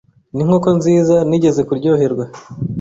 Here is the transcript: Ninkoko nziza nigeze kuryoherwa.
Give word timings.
Ninkoko 0.35 0.69
nziza 0.77 1.15
nigeze 1.29 1.61
kuryoherwa. 1.67 2.25